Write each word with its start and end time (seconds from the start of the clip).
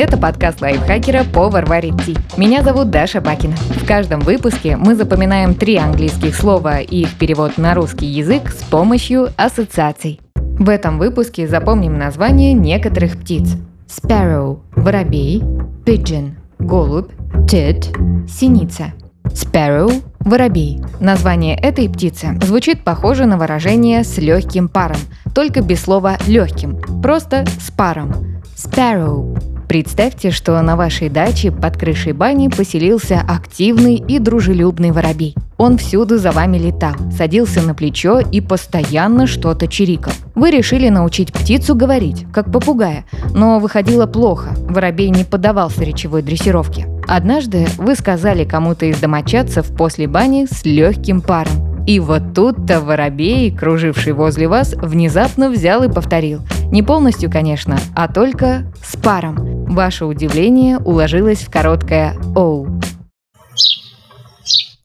Это 0.00 0.16
подкаст 0.16 0.60
лайфхакера 0.60 1.24
«Повар 1.24 1.66
варит 1.66 2.00
ти». 2.06 2.16
Меня 2.36 2.62
зовут 2.62 2.88
Даша 2.88 3.20
Бакина. 3.20 3.56
В 3.56 3.84
каждом 3.84 4.20
выпуске 4.20 4.76
мы 4.76 4.94
запоминаем 4.94 5.56
три 5.56 5.74
английских 5.74 6.36
слова 6.36 6.78
и 6.78 7.00
их 7.00 7.18
перевод 7.18 7.58
на 7.58 7.74
русский 7.74 8.06
язык 8.06 8.50
с 8.50 8.62
помощью 8.62 9.30
ассоциаций. 9.36 10.20
В 10.36 10.68
этом 10.68 11.00
выпуске 11.00 11.48
запомним 11.48 11.98
название 11.98 12.52
некоторых 12.52 13.18
птиц. 13.18 13.56
Sparrow– 13.88 14.60
воробей, 14.76 15.42
pigeon– 15.84 16.34
голубь, 16.60 17.10
tit– 17.48 17.88
синица. 18.28 18.92
Sparrow– 19.24 19.92
воробей. 20.20 20.80
Название 21.00 21.56
этой 21.56 21.88
птицы 21.88 22.38
звучит 22.40 22.84
похоже 22.84 23.26
на 23.26 23.36
выражение 23.36 24.04
«с 24.04 24.16
легким 24.18 24.68
паром», 24.68 24.98
только 25.34 25.60
без 25.60 25.80
слова 25.80 26.18
«легким», 26.28 26.78
просто 27.02 27.44
«с 27.60 27.72
паром». 27.72 28.38
Sparrow 28.54 29.36
Представьте, 29.68 30.30
что 30.30 30.60
на 30.62 30.76
вашей 30.76 31.10
даче 31.10 31.52
под 31.52 31.76
крышей 31.76 32.12
бани 32.12 32.48
поселился 32.48 33.20
активный 33.20 33.96
и 33.96 34.18
дружелюбный 34.18 34.92
воробей. 34.92 35.34
Он 35.58 35.76
всюду 35.76 36.16
за 36.16 36.32
вами 36.32 36.56
летал, 36.56 36.94
садился 37.14 37.60
на 37.60 37.74
плечо 37.74 38.20
и 38.20 38.40
постоянно 38.40 39.26
что-то 39.26 39.66
чирикал. 39.66 40.14
Вы 40.34 40.52
решили 40.52 40.88
научить 40.88 41.34
птицу 41.34 41.74
говорить, 41.74 42.24
как 42.32 42.50
попугая, 42.50 43.04
но 43.34 43.58
выходило 43.58 44.06
плохо, 44.06 44.54
воробей 44.56 45.10
не 45.10 45.24
поддавался 45.24 45.84
речевой 45.84 46.22
дрессировке. 46.22 46.88
Однажды 47.06 47.66
вы 47.76 47.94
сказали 47.94 48.44
кому-то 48.44 48.86
из 48.86 48.98
домочадцев 48.98 49.66
после 49.76 50.06
бани 50.06 50.46
с 50.50 50.64
легким 50.64 51.20
паром. 51.20 51.84
И 51.86 52.00
вот 52.00 52.34
тут-то 52.34 52.80
воробей, 52.80 53.50
круживший 53.50 54.12
возле 54.12 54.46
вас, 54.46 54.74
внезапно 54.74 55.50
взял 55.50 55.82
и 55.82 55.92
повторил. 55.92 56.40
Не 56.70 56.82
полностью, 56.82 57.30
конечно, 57.30 57.78
а 57.96 58.08
только 58.08 58.70
с 58.84 58.94
паром. 58.94 59.47
Ваше 59.68 60.06
удивление 60.06 60.78
уложилось 60.78 61.40
в 61.40 61.50
короткое 61.50 62.16
«оу». 62.34 62.66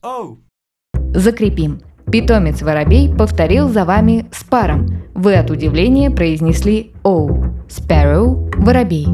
Oh. 0.04 0.36
Закрепим. 1.14 1.80
Питомец 2.12 2.60
воробей 2.60 3.12
повторил 3.12 3.70
за 3.70 3.86
вами 3.86 4.26
с 4.30 4.44
паром. 4.44 5.02
Вы 5.14 5.36
от 5.36 5.50
удивления 5.50 6.10
произнесли 6.10 6.92
«оу». 7.02 7.46
Sparrow– 7.68 8.54
воробей. 8.58 9.08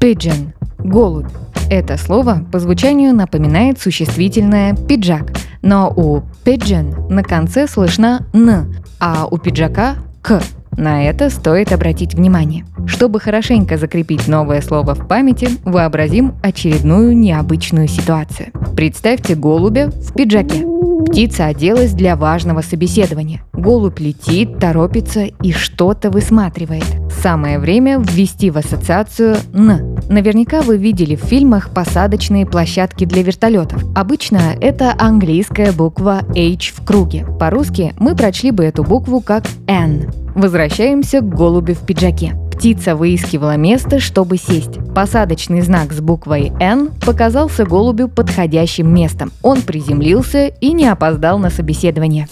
Pigeon– 0.00 0.54
голубь. 0.78 1.28
Это 1.70 1.98
слово 1.98 2.44
по 2.50 2.58
звучанию 2.58 3.14
напоминает 3.14 3.78
существительное 3.78 4.74
«пиджак», 4.74 5.32
но 5.62 5.92
у 5.94 6.22
pigeon 6.44 7.08
на 7.10 7.22
конце 7.22 7.68
слышна 7.68 8.26
«н», 8.32 8.74
а 8.98 9.26
у 9.30 9.36
пиджака– 9.36 9.96
«к». 10.22 10.42
На 10.80 11.04
это 11.04 11.28
стоит 11.28 11.72
обратить 11.72 12.14
внимание. 12.14 12.64
Чтобы 12.86 13.20
хорошенько 13.20 13.76
закрепить 13.76 14.26
новое 14.28 14.62
слово 14.62 14.94
в 14.94 15.06
памяти, 15.06 15.50
вообразим 15.62 16.32
очередную 16.42 17.14
необычную 17.14 17.86
ситуацию. 17.86 18.48
Представьте 18.74 19.34
голубя 19.34 19.88
в 19.90 20.14
пиджаке. 20.14 20.66
Птица 21.04 21.44
оделась 21.44 21.92
для 21.92 22.16
важного 22.16 22.62
собеседования. 22.62 23.42
Голубь 23.52 24.00
летит, 24.00 24.58
торопится 24.58 25.24
и 25.24 25.52
что-то 25.52 26.08
высматривает. 26.08 26.86
Самое 27.22 27.58
время 27.58 27.98
ввести 27.98 28.50
в 28.50 28.56
ассоциацию 28.56 29.36
«н». 29.52 29.98
Наверняка 30.08 30.62
вы 30.62 30.78
видели 30.78 31.14
в 31.14 31.24
фильмах 31.24 31.68
посадочные 31.74 32.46
площадки 32.46 33.04
для 33.04 33.22
вертолетов. 33.22 33.84
Обычно 33.94 34.54
это 34.62 34.94
английская 34.98 35.72
буква 35.72 36.22
H 36.34 36.72
в 36.74 36.82
круге. 36.86 37.26
По-русски 37.38 37.92
мы 37.98 38.16
прочли 38.16 38.50
бы 38.50 38.64
эту 38.64 38.82
букву 38.82 39.20
как 39.20 39.44
N. 39.66 40.10
Возвращаемся 40.34 41.20
к 41.20 41.28
голубю 41.28 41.74
в 41.74 41.84
пиджаке. 41.84 42.34
Птица 42.52 42.94
выискивала 42.94 43.56
место, 43.56 44.00
чтобы 44.00 44.36
сесть. 44.36 44.78
Посадочный 44.94 45.62
знак 45.62 45.92
с 45.92 46.00
буквой 46.00 46.52
«Н» 46.60 46.90
показался 47.04 47.64
голубю 47.64 48.08
подходящим 48.08 48.92
местом. 48.94 49.32
Он 49.42 49.62
приземлился 49.62 50.48
и 50.48 50.72
не 50.72 50.86
опоздал 50.86 51.38
на 51.38 51.50
собеседование. 51.50 52.28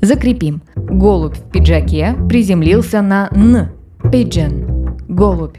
Закрепим. 0.00 0.62
Голубь 0.76 1.36
в 1.36 1.50
пиджаке 1.50 2.14
приземлился 2.28 3.00
на 3.00 3.28
«н». 3.32 3.68
Pigeon. 4.02 4.98
Голубь. 5.08 5.56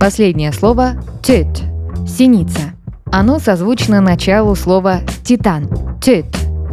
Последнее 0.00 0.52
слово 0.52 0.94
«tit». 1.22 1.62
Синица. 2.06 2.72
Оно 3.12 3.38
созвучно 3.38 4.00
началу 4.00 4.54
слова 4.54 5.00
«титан». 5.24 5.93
Tit. 6.04 6.26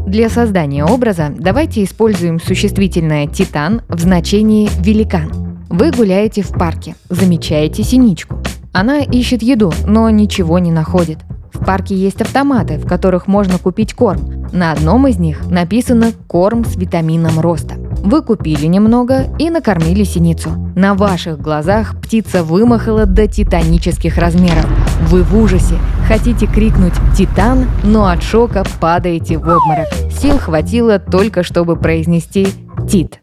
Для 0.06 0.28
создания 0.28 0.84
образа 0.84 1.32
давайте 1.34 1.86
используем 1.86 2.38
существительное 2.38 3.28
«титан» 3.28 3.82
в 3.88 3.98
значении 3.98 4.70
«великан». 4.82 5.32
Вы 5.70 5.92
гуляете 5.92 6.42
в 6.42 6.50
парке, 6.50 6.96
замечаете 7.08 7.82
синичку. 7.82 8.44
Она 8.74 9.00
ищет 9.00 9.42
еду, 9.42 9.72
но 9.88 10.10
ничего 10.10 10.60
не 10.60 10.70
находит. 10.70 11.20
В 11.54 11.64
парке 11.64 11.96
есть 11.96 12.22
автоматы, 12.22 12.78
в 12.78 12.86
которых 12.86 13.28
можно 13.28 13.58
купить 13.58 13.94
корм. 13.94 14.50
На 14.52 14.74
одном 14.74 15.08
из 15.08 15.18
них 15.18 15.50
написано 15.50 16.12
«корм 16.28 16.66
с 16.66 16.76
витамином 16.76 17.40
роста». 17.40 17.76
Вы 18.04 18.24
купили 18.24 18.66
немного 18.66 19.28
и 19.40 19.50
накормили 19.50 20.04
синицу. 20.04 20.50
На 20.76 20.94
ваших 20.94 21.40
глазах 21.40 21.96
птица 22.02 22.44
вымахала 22.44 23.06
до 23.06 23.28
титанических 23.28 24.18
размеров. 24.18 24.66
Вы 25.10 25.24
в 25.24 25.36
ужасе. 25.38 25.76
Хотите 26.08 26.48
крикнуть 26.48 26.94
«Титан», 27.16 27.68
но 27.84 28.08
от 28.08 28.24
шока 28.24 28.64
падаете 28.80 29.38
в 29.38 29.42
обморок. 29.42 29.88
Сил 30.12 30.38
хватило 30.38 31.00
только, 31.00 31.44
чтобы 31.44 31.76
произнести 31.76 32.48
«Тит». 32.90 33.20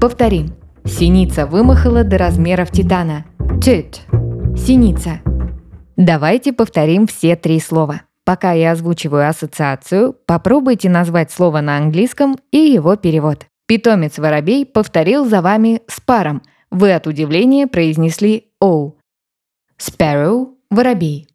Повторим. 0.00 0.54
Синица 0.84 1.46
вымахала 1.46 2.04
до 2.04 2.18
размеров 2.18 2.70
титана. 2.70 3.24
Тит. 3.62 4.02
Синица. 4.54 5.20
Давайте 5.96 6.52
повторим 6.52 7.06
все 7.06 7.36
три 7.36 7.58
слова. 7.58 8.02
Пока 8.26 8.52
я 8.52 8.72
озвучиваю 8.72 9.28
ассоциацию, 9.28 10.14
попробуйте 10.26 10.90
назвать 10.90 11.30
слово 11.30 11.62
на 11.62 11.78
английском 11.78 12.36
и 12.50 12.58
его 12.58 12.96
перевод. 12.96 13.46
Питомец-воробей 13.66 14.66
повторил 14.66 15.24
за 15.24 15.40
вами 15.40 15.80
с 15.88 16.00
паром. 16.00 16.42
Вы 16.74 16.92
от 16.92 17.06
удивления 17.06 17.68
произнесли 17.68 18.52
«оу». 18.58 18.98
Sparrow– 19.78 20.56
воробей. 20.70 21.28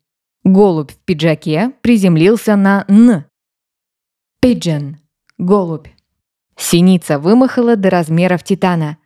Голубь 0.43 0.91
в 0.91 0.97
пиджаке 0.97 1.71
приземлился 1.81 2.57
на 2.57 2.83
«н». 2.89 3.23
Pigeon– 4.43 4.95
голубь. 5.37 5.87
Синица 6.57 7.19
вымахала 7.19 7.77
до 7.77 7.89
размеров 7.89 8.43
титана. 8.43 8.97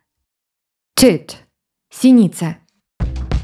Tit– 0.98 1.36
синица. 1.90 2.56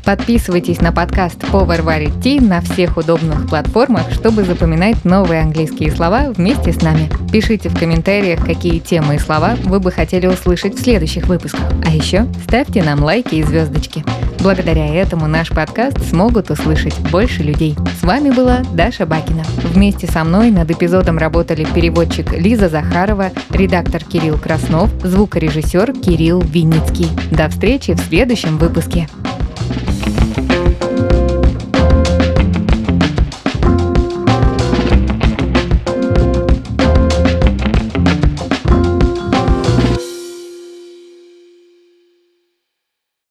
Подписывайтесь 0.04 0.80
на 0.80 0.92
подкаст 0.92 1.38
«Повар 1.52 1.82
варит 1.82 2.20
ти» 2.22 2.40
на 2.40 2.60
всех 2.60 2.96
удобных 2.96 3.48
платформах, 3.48 4.10
чтобы 4.12 4.44
запоминать 4.44 5.04
новые 5.04 5.42
английские 5.42 5.90
слова 5.92 6.32
вместе 6.34 6.72
с 6.72 6.82
нами. 6.82 7.08
Пишите 7.30 7.68
в 7.68 7.78
комментариях, 7.78 8.44
какие 8.44 8.78
темы 8.78 9.16
и 9.16 9.18
слова 9.18 9.56
вы 9.64 9.78
бы 9.78 9.92
хотели 9.92 10.26
услышать 10.26 10.74
в 10.74 10.82
следующих 10.82 11.26
выпусках. 11.26 11.64
А 11.86 11.90
еще 11.90 12.26
ставьте 12.44 12.82
нам 12.82 13.02
лайки 13.04 13.36
и 13.36 13.42
звездочки. 13.42 14.04
Благодаря 14.40 14.86
этому 14.86 15.26
наш 15.26 15.50
подкаст 15.50 16.00
смогут 16.08 16.50
услышать 16.50 16.98
больше 17.10 17.42
людей. 17.42 17.76
С 18.00 18.02
вами 18.02 18.30
была 18.30 18.62
Даша 18.72 19.04
Бакина. 19.04 19.44
Вместе 19.74 20.06
со 20.06 20.24
мной 20.24 20.50
над 20.50 20.70
эпизодом 20.70 21.18
работали 21.18 21.66
переводчик 21.74 22.32
Лиза 22.32 22.70
Захарова, 22.70 23.32
редактор 23.50 24.02
Кирилл 24.02 24.38
Краснов, 24.38 24.90
звукорежиссер 25.02 25.92
Кирилл 25.92 26.40
Винницкий. 26.40 27.08
До 27.30 27.48
встречи 27.50 27.92
в 27.92 28.00
следующем 28.00 28.56
выпуске. 28.56 29.06